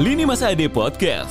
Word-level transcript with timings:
Lini 0.00 0.24
Masa 0.24 0.48
Ade 0.48 0.64
Podcast. 0.72 1.28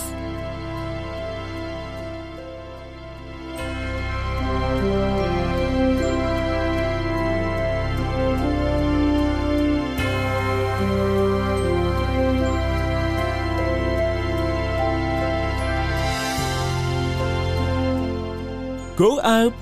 Go 18.95 19.17
up 19.17 19.54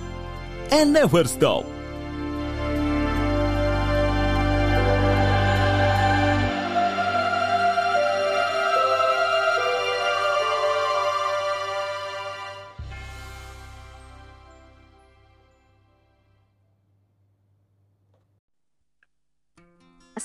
and 0.69 0.91
never 0.91 1.23
stop. 1.23 1.76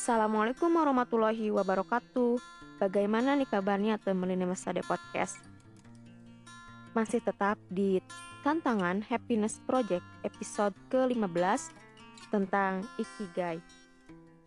Assalamualaikum 0.02 0.66
warahmatullahi 0.66 1.55
wabarakatuh. 1.55 2.34
Bagaimana 2.83 3.39
nih 3.39 3.47
kabarnya 3.47 4.03
teman 4.03 4.34
Lini 4.34 4.42
Masa 4.42 4.75
Ade 4.75 4.83
Podcast? 4.83 5.39
Masih 6.91 7.22
tetap 7.22 7.55
di 7.70 8.03
tantangan 8.42 8.98
Happiness 9.06 9.62
Project 9.62 10.03
episode 10.27 10.75
ke-15 10.91 11.70
tentang 12.34 12.83
Ikigai. 12.98 13.62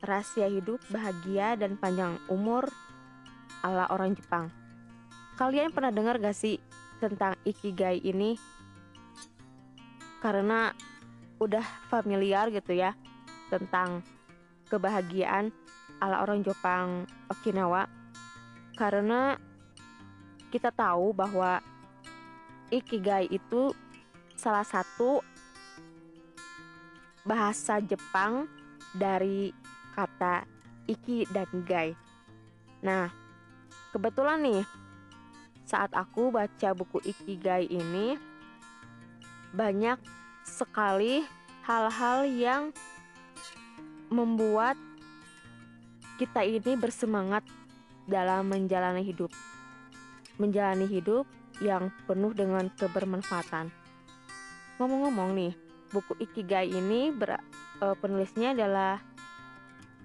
Rahasia 0.03 0.51
hidup 0.51 0.83
bahagia 0.91 1.55
dan 1.55 1.79
panjang 1.79 2.19
umur 2.27 2.67
ala 3.63 3.87
orang 3.95 4.11
Jepang. 4.11 4.51
Kalian 5.39 5.71
pernah 5.71 5.95
dengar 5.95 6.19
gak 6.19 6.35
sih 6.35 6.59
tentang 6.99 7.39
Ikigai 7.47 8.03
ini? 8.03 8.35
Karena 10.19 10.75
udah 11.39 11.63
familiar 11.87 12.51
gitu 12.51 12.75
ya 12.75 12.91
tentang 13.47 14.03
kebahagiaan 14.67 15.53
ala 16.01 16.21
orang 16.21 16.43
Jepang 16.43 17.07
Okinawa 17.31 17.87
karena 18.75 19.39
kita 20.51 20.71
tahu 20.71 21.15
bahwa 21.15 21.63
Ikigai 22.73 23.29
itu 23.29 23.71
salah 24.35 24.65
satu 24.65 25.21
bahasa 27.23 27.79
Jepang 27.79 28.49
dari 28.91 29.53
kata 29.93 30.43
iki 30.85 31.25
dan 31.29 31.47
gai. 31.65 31.93
Nah, 32.81 33.09
kebetulan 33.93 34.41
nih 34.43 34.63
saat 35.65 35.93
aku 35.93 36.29
baca 36.29 36.73
buku 36.77 37.01
Ikigai 37.01 37.65
ini 37.69 38.17
banyak 39.55 39.97
sekali 40.45 41.25
hal-hal 41.65 42.29
yang 42.29 42.63
membuat 44.09 44.77
kita 46.15 46.47
ini 46.47 46.79
bersemangat 46.79 47.43
dalam 48.07 48.47
menjalani 48.47 49.03
hidup. 49.03 49.33
Menjalani 50.39 50.87
hidup 50.87 51.27
yang 51.63 51.91
penuh 52.07 52.31
dengan 52.35 52.67
kebermanfaatan. 52.75 53.71
Ngomong-ngomong 54.79 55.29
nih, 55.35 55.53
buku 55.91 56.13
Ikigai 56.19 56.67
ini 56.71 57.11
ber, 57.11 57.39
uh, 57.79 57.95
penulisnya 57.95 58.51
adalah 58.51 58.99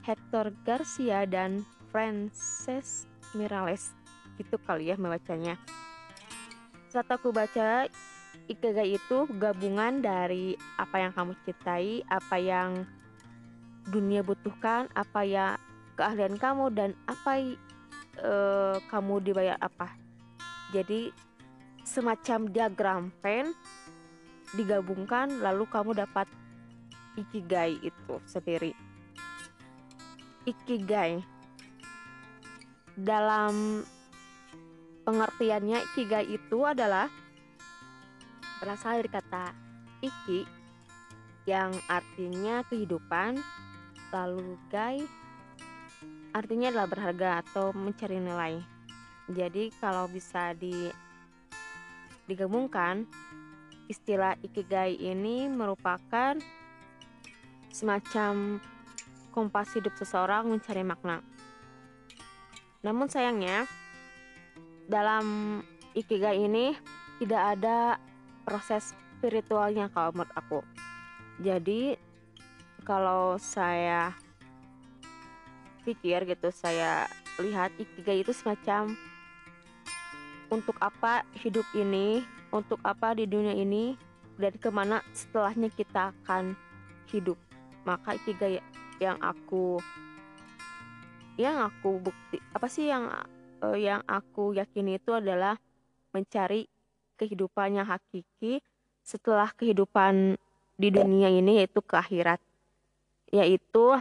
Hector 0.07 0.55
Garcia 0.63 1.27
dan 1.27 1.67
Frances 1.91 3.11
Mirales. 3.35 3.95
Gitu 4.39 4.57
kali 4.63 4.91
ya 4.91 4.97
membacanya. 4.97 5.59
Saat 6.91 7.11
aku 7.11 7.31
baca 7.31 7.87
Ikigai 8.51 8.99
itu 8.99 9.31
gabungan 9.39 10.03
dari 10.03 10.59
apa 10.75 11.03
yang 11.03 11.15
kamu 11.15 11.39
cintai, 11.47 12.03
apa 12.11 12.35
yang 12.39 12.83
dunia 13.89 14.21
butuhkan, 14.21 14.91
apa 14.93 15.25
ya 15.25 15.47
keahlian 15.97 16.37
kamu 16.37 16.73
dan 16.73 16.91
apa 17.09 17.57
uh, 18.21 18.77
kamu 18.89 19.25
dibayar 19.25 19.57
apa. 19.61 19.93
Jadi 20.71 21.11
semacam 21.85 22.47
diagram 22.53 23.03
pen 23.25 23.51
digabungkan 24.55 25.43
lalu 25.43 25.67
kamu 25.67 25.95
dapat 25.97 26.27
ikigai 27.19 27.79
itu 27.83 28.15
sendiri. 28.27 28.73
Ikigai 30.47 31.21
dalam 32.97 33.85
pengertiannya 35.05 35.83
ikigai 35.93 36.27
itu 36.31 36.65
adalah 36.65 37.09
berasal 38.61 39.01
dari 39.01 39.11
kata 39.11 39.45
iki 40.05 40.45
yang 41.49 41.73
artinya 41.89 42.61
kehidupan 42.69 43.41
lalu 44.11 44.59
gai 44.71 45.03
artinya 46.31 46.71
adalah 46.71 46.89
berharga 46.91 47.29
atau 47.43 47.75
mencari 47.75 48.19
nilai. 48.19 48.59
Jadi 49.31 49.71
kalau 49.79 50.11
bisa 50.11 50.55
di 50.55 50.91
digabungkan 52.27 53.07
istilah 53.91 54.39
ikigai 54.43 54.95
ini 54.95 55.51
merupakan 55.51 56.39
semacam 57.71 58.63
kompas 59.35 59.75
hidup 59.75 59.95
seseorang 59.99 60.47
mencari 60.47 60.83
makna. 60.87 61.23
Namun 62.83 63.11
sayangnya 63.11 63.67
dalam 64.87 65.59
ikigai 65.95 66.39
ini 66.39 66.75
tidak 67.23 67.43
ada 67.59 67.99
proses 68.47 68.95
spiritualnya 69.19 69.91
kalau 69.91 70.15
menurut 70.15 70.35
aku. 70.35 70.61
Jadi 71.43 71.95
kalau 72.83 73.37
saya 73.37 74.13
pikir 75.85 76.29
gitu 76.29 76.53
saya 76.53 77.09
lihat 77.41 77.73
ikigai 77.81 78.21
itu 78.21 78.37
semacam 78.37 78.93
untuk 80.51 80.77
apa 80.83 81.23
hidup 81.41 81.65
ini, 81.79 82.27
untuk 82.51 82.83
apa 82.83 83.15
di 83.15 83.25
dunia 83.25 83.55
ini, 83.55 83.95
dan 84.37 84.53
ke 84.59 84.69
mana 84.69 84.99
setelahnya 85.15 85.71
kita 85.73 86.11
akan 86.11 86.59
hidup. 87.09 87.39
Maka 87.87 88.19
ikigai 88.19 88.61
yang 89.01 89.17
aku 89.23 89.81
yang 91.41 91.73
aku 91.73 92.05
bukti 92.05 92.37
apa 92.53 92.69
sih 92.69 92.93
yang 92.93 93.09
uh, 93.65 93.79
yang 93.79 94.05
aku 94.05 94.53
yakini 94.53 95.01
itu 95.01 95.17
adalah 95.17 95.57
mencari 96.13 96.69
kehidupan 97.17 97.81
yang 97.81 97.89
hakiki 97.89 98.61
setelah 99.01 99.49
kehidupan 99.57 100.37
di 100.77 100.89
dunia 100.93 101.33
ini 101.33 101.65
yaitu 101.65 101.81
ke 101.81 101.97
akhirat 101.97 102.41
yaitu 103.31 103.99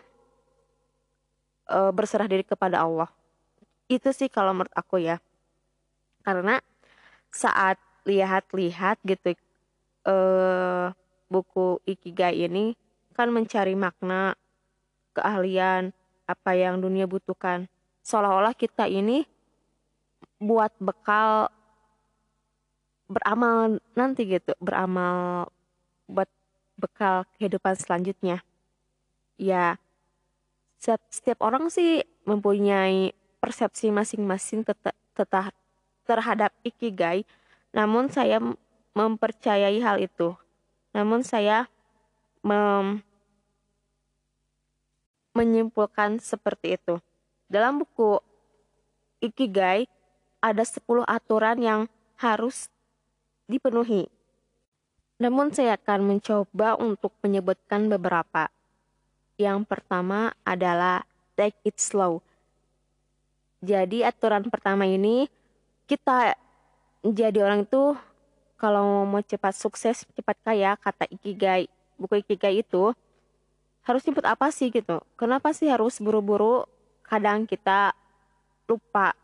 uh, 1.70 1.92
berserah 1.94 2.26
diri 2.26 2.46
kepada 2.46 2.82
Allah. 2.82 3.10
Itu 3.90 4.10
sih 4.14 4.30
kalau 4.30 4.54
menurut 4.54 4.74
aku 4.74 5.02
ya. 5.02 5.22
Karena 6.26 6.62
saat 7.30 7.78
lihat-lihat 8.06 9.02
gitu 9.06 9.38
eh 10.10 10.88
buku 11.30 11.78
Ikigai 11.86 12.50
ini 12.50 12.74
kan 13.14 13.30
mencari 13.30 13.78
makna 13.78 14.34
keahlian 15.14 15.94
apa 16.26 16.52
yang 16.58 16.82
dunia 16.82 17.06
butuhkan. 17.06 17.70
Seolah-olah 18.02 18.58
kita 18.58 18.90
ini 18.90 19.26
buat 20.42 20.74
bekal 20.82 21.54
beramal 23.10 23.82
nanti 23.98 24.26
gitu 24.30 24.54
beramal 24.62 25.50
buat 26.06 26.30
bekal 26.78 27.26
kehidupan 27.36 27.74
selanjutnya 27.76 28.46
ya 29.40 29.80
setiap, 30.80 31.02
setiap 31.12 31.40
orang 31.44 31.72
sih 31.72 32.04
mempunyai 32.28 33.12
persepsi 33.40 33.92
masing-masing 33.92 34.68
terhadap 36.08 36.52
ikigai, 36.64 37.24
namun 37.72 38.08
saya 38.12 38.40
mempercayai 38.96 39.80
hal 39.80 40.00
itu. 40.00 40.36
Namun 40.92 41.24
saya 41.24 41.68
mem 42.44 43.04
menyimpulkan 45.36 46.20
seperti 46.20 46.76
itu. 46.76 47.00
Dalam 47.48 47.80
buku 47.80 48.20
Ikigai 49.20 49.88
ada 50.40 50.64
10 50.64 51.04
aturan 51.04 51.60
yang 51.60 51.82
harus 52.20 52.72
dipenuhi. 53.48 54.08
Namun 55.20 55.52
saya 55.52 55.76
akan 55.76 56.16
mencoba 56.16 56.80
untuk 56.80 57.12
menyebutkan 57.20 57.92
beberapa. 57.92 58.48
Yang 59.40 59.64
pertama 59.72 60.36
adalah 60.44 61.08
take 61.40 61.56
it 61.64 61.80
slow. 61.80 62.20
Jadi 63.64 64.04
aturan 64.04 64.44
pertama 64.52 64.84
ini 64.84 65.32
kita 65.88 66.36
jadi 67.08 67.40
orang 67.48 67.64
itu 67.64 67.96
kalau 68.60 69.08
mau 69.08 69.24
cepat 69.24 69.56
sukses, 69.56 70.04
cepat 70.04 70.36
kaya, 70.44 70.76
kata 70.76 71.08
Ikigai, 71.08 71.72
buku 71.96 72.20
Ikigai 72.20 72.60
itu 72.60 72.92
harus 73.88 74.04
jemput 74.04 74.28
apa 74.28 74.52
sih 74.52 74.68
gitu? 74.68 75.00
Kenapa 75.16 75.56
sih 75.56 75.72
harus 75.72 76.04
buru-buru? 76.04 76.68
Kadang 77.08 77.48
kita 77.48 77.96
lupa 78.68 79.16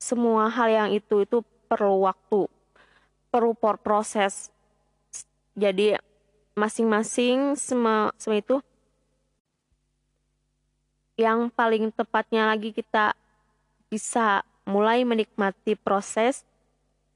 semua 0.00 0.46
hal 0.48 0.68
yang 0.70 0.90
itu 0.94 1.26
itu 1.26 1.42
perlu 1.66 2.06
waktu 2.06 2.46
perlu 3.28 3.52
proses 3.58 4.48
jadi 5.52 5.98
masing-masing 6.56 7.58
semua 7.58 8.14
semua 8.16 8.38
itu 8.40 8.56
yang 11.16 11.48
paling 11.48 11.88
tepatnya 11.88 12.52
lagi 12.52 12.76
kita 12.76 13.16
bisa 13.88 14.44
mulai 14.68 15.00
menikmati 15.00 15.72
proses 15.72 16.44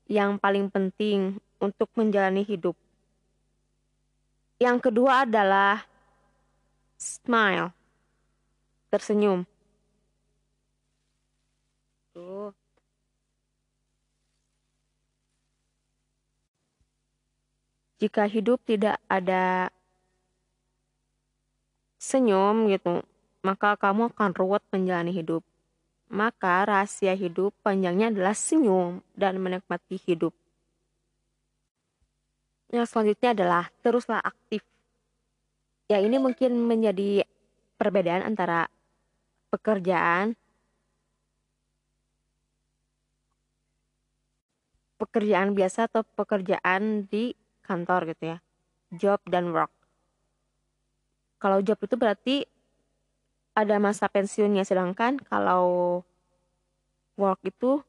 yang 0.08 0.40
paling 0.40 0.72
penting 0.72 1.36
untuk 1.60 1.92
menjalani 1.92 2.40
hidup. 2.40 2.72
Yang 4.56 4.88
kedua 4.88 5.28
adalah 5.28 5.84
smile, 6.96 7.72
tersenyum. 8.88 9.44
Tuh. 12.16 12.52
Jika 18.00 18.24
hidup 18.24 18.64
tidak 18.64 18.96
ada 19.12 19.68
senyum 22.00 22.72
gitu, 22.72 23.04
maka 23.40 23.76
kamu 23.76 24.12
akan 24.12 24.30
ruwet 24.36 24.64
menjalani 24.72 25.12
hidup. 25.12 25.42
Maka 26.10 26.66
rahasia 26.66 27.14
hidup 27.14 27.54
panjangnya 27.62 28.10
adalah 28.10 28.34
senyum 28.34 28.98
dan 29.14 29.38
menikmati 29.38 29.94
hidup. 29.94 30.34
Yang 32.70 32.86
selanjutnya 32.90 33.30
adalah 33.34 33.64
teruslah 33.82 34.20
aktif. 34.22 34.62
Ya 35.90 35.98
ini 36.02 36.18
mungkin 36.18 36.54
menjadi 36.66 37.26
perbedaan 37.78 38.22
antara 38.22 38.70
pekerjaan 39.50 40.38
pekerjaan 45.00 45.56
biasa 45.56 45.88
atau 45.88 46.04
pekerjaan 46.04 47.08
di 47.08 47.32
kantor 47.64 48.12
gitu 48.12 48.36
ya. 48.36 48.38
Job 48.92 49.18
dan 49.26 49.48
work. 49.50 49.72
Kalau 51.40 51.64
job 51.64 51.80
itu 51.80 51.96
berarti 51.96 52.44
ada 53.54 53.76
masa 53.82 54.06
pensiunnya. 54.06 54.62
Sedangkan 54.66 55.18
kalau 55.20 56.00
work 57.18 57.40
itu 57.44 57.82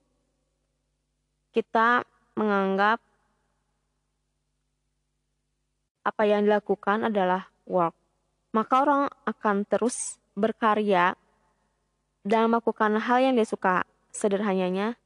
kita 1.52 2.04
menganggap 2.36 3.00
apa 6.02 6.24
yang 6.26 6.48
dilakukan 6.48 7.08
adalah 7.08 7.52
work. 7.70 7.94
Maka 8.52 8.74
orang 8.84 9.04
akan 9.24 9.64
terus 9.64 10.20
berkarya 10.36 11.16
dan 12.26 12.52
melakukan 12.52 13.00
hal 13.00 13.22
yang 13.22 13.34
dia 13.38 13.48
suka. 13.48 13.86
Sederhananya 14.12 15.00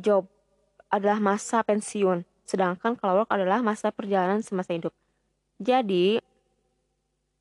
job 0.00 0.24
adalah 0.88 1.20
masa 1.20 1.60
pensiun. 1.60 2.24
Sedangkan 2.48 2.96
kalau 2.96 3.24
work 3.24 3.30
adalah 3.32 3.60
masa 3.60 3.92
perjalanan 3.92 4.40
semasa 4.40 4.72
hidup. 4.72 4.96
Jadi 5.60 6.20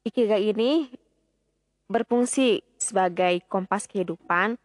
ikigai 0.03 0.51
ini 0.51 0.91
berfungsi 1.87 2.63
sebagai 2.79 3.43
kompas 3.47 3.87
kehidupan, 3.87 4.55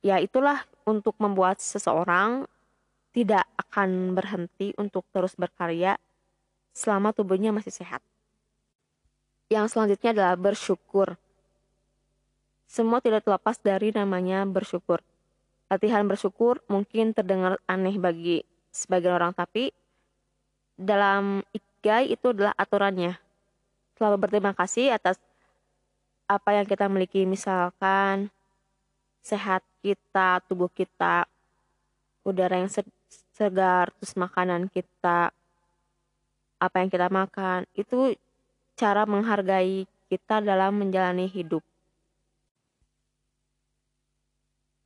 ya 0.00 0.20
itulah 0.20 0.64
untuk 0.86 1.18
membuat 1.18 1.58
seseorang 1.58 2.46
tidak 3.16 3.48
akan 3.56 4.12
berhenti 4.12 4.76
untuk 4.76 5.08
terus 5.08 5.32
berkarya 5.34 5.96
selama 6.76 7.16
tubuhnya 7.16 7.50
masih 7.56 7.72
sehat. 7.72 8.04
Yang 9.48 9.72
selanjutnya 9.72 10.10
adalah 10.12 10.36
bersyukur. 10.36 11.16
Semua 12.68 13.00
tidak 13.00 13.24
terlepas 13.24 13.56
dari 13.62 13.94
namanya 13.94 14.44
bersyukur. 14.44 15.00
Latihan 15.72 16.04
bersyukur 16.04 16.60
mungkin 16.68 17.16
terdengar 17.16 17.56
aneh 17.64 17.96
bagi 17.96 18.44
sebagian 18.70 19.16
orang, 19.16 19.32
tapi 19.32 19.72
dalam 20.76 21.40
ikigai 21.56 22.12
itu 22.12 22.36
adalah 22.36 22.52
aturannya. 22.54 23.16
Selalu 23.96 24.16
berterima 24.20 24.52
kasih 24.52 24.92
atas 24.92 25.16
apa 26.26 26.58
yang 26.58 26.66
kita 26.66 26.90
miliki 26.90 27.22
misalkan 27.22 28.30
sehat 29.22 29.62
kita 29.82 30.42
tubuh 30.46 30.70
kita 30.70 31.26
udara 32.26 32.58
yang 32.58 32.70
segar 33.34 33.94
terus 33.98 34.14
makanan 34.18 34.66
kita 34.70 35.30
apa 36.58 36.76
yang 36.82 36.90
kita 36.90 37.06
makan 37.06 37.66
itu 37.78 38.18
cara 38.74 39.06
menghargai 39.06 39.86
kita 40.10 40.42
dalam 40.42 40.78
menjalani 40.78 41.30
hidup 41.30 41.62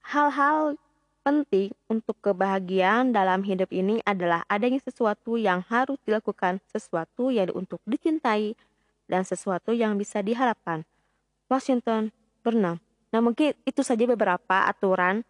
hal-hal 0.04 0.76
penting 1.20 1.70
untuk 1.86 2.16
kebahagiaan 2.24 3.12
dalam 3.12 3.44
hidup 3.44 3.68
ini 3.70 4.00
adalah 4.08 4.42
adanya 4.48 4.80
sesuatu 4.80 5.36
yang 5.36 5.60
harus 5.68 6.00
dilakukan, 6.02 6.58
sesuatu 6.72 7.28
yang 7.28 7.52
untuk 7.52 7.78
dicintai, 7.84 8.56
dan 9.04 9.22
sesuatu 9.22 9.70
yang 9.70 9.94
bisa 10.00 10.24
diharapkan. 10.24 10.82
Washington 11.50 12.14
berenang. 12.46 12.78
Nah 13.10 13.18
mungkin 13.18 13.52
itu 13.66 13.82
saja 13.82 14.06
beberapa 14.06 14.70
aturan 14.70 15.26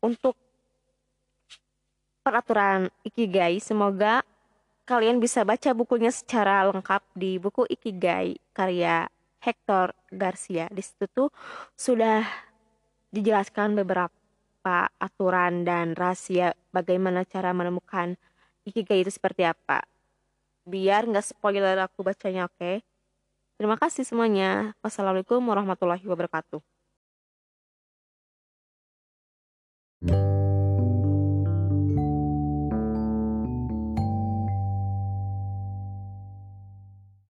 untuk 0.00 0.32
peraturan 2.24 2.88
Ikigai. 3.04 3.60
Semoga 3.60 4.24
kalian 4.88 5.20
bisa 5.20 5.44
baca 5.44 5.76
bukunya 5.76 6.08
secara 6.08 6.64
lengkap 6.72 7.04
di 7.12 7.36
buku 7.36 7.68
Ikigai 7.68 8.40
karya 8.56 9.04
Hector 9.44 9.92
Garcia. 10.08 10.72
Di 10.72 10.80
situ 10.80 11.04
tuh 11.12 11.28
sudah 11.76 12.24
dijelaskan 13.12 13.76
beberapa 13.76 14.88
aturan 14.96 15.68
dan 15.68 15.92
rahasia 15.92 16.56
bagaimana 16.72 17.28
cara 17.28 17.52
menemukan 17.52 18.16
Ikigai 18.64 19.04
itu 19.04 19.12
seperti 19.12 19.44
apa. 19.44 19.84
Biar 20.64 21.04
nggak 21.04 21.36
spoiler 21.36 21.76
aku 21.84 22.00
bacanya, 22.00 22.48
oke? 22.48 22.56
Okay? 22.56 22.80
Terima 23.58 23.76
kasih 23.78 24.02
semuanya. 24.02 24.74
Wassalamualaikum 24.82 25.38
warahmatullahi 25.46 26.02
wabarakatuh. 26.02 26.73